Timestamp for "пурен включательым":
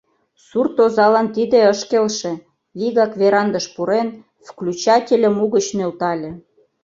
3.73-5.35